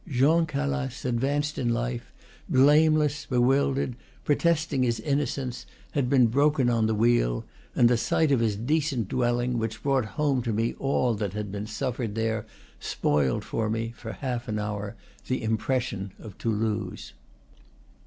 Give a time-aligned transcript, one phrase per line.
[0.07, 2.11] Jean Calas, advanced in life,
[2.49, 4.81] blameless, bewildered, protesting.
[4.81, 9.59] his innocence, had been broken on the wheel; and the sight of his decent dwelling,
[9.59, 12.47] which brought home to me all that had been suflered there,
[12.79, 14.95] spoiled for me, for half an hour,
[15.27, 17.13] the impression of Toulouse.